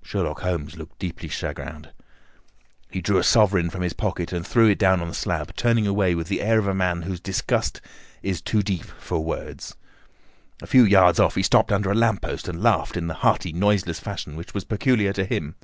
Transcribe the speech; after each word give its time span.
Sherlock 0.00 0.40
Holmes 0.40 0.78
looked 0.78 0.98
deeply 0.98 1.28
chagrined. 1.28 1.90
He 2.90 3.02
drew 3.02 3.18
a 3.18 3.22
sovereign 3.22 3.68
from 3.68 3.82
his 3.82 3.92
pocket 3.92 4.32
and 4.32 4.46
threw 4.46 4.68
it 4.70 4.78
down 4.78 5.00
upon 5.00 5.08
the 5.08 5.14
slab, 5.14 5.54
turning 5.54 5.86
away 5.86 6.14
with 6.14 6.28
the 6.28 6.40
air 6.40 6.58
of 6.58 6.66
a 6.66 6.72
man 6.74 7.02
whose 7.02 7.20
disgust 7.20 7.82
is 8.22 8.40
too 8.40 8.62
deep 8.62 8.84
for 8.86 9.22
words. 9.22 9.76
A 10.62 10.66
few 10.66 10.84
yards 10.84 11.20
off 11.20 11.34
he 11.34 11.42
stopped 11.42 11.72
under 11.72 11.90
a 11.90 11.94
lamp 11.94 12.22
post 12.22 12.48
and 12.48 12.62
laughed 12.62 12.96
in 12.96 13.06
the 13.08 13.14
hearty, 13.20 13.52
noiseless 13.52 14.00
fashion 14.00 14.34
which 14.34 14.54
was 14.54 14.64
peculiar 14.64 15.12
to 15.12 15.26
him. 15.26 15.56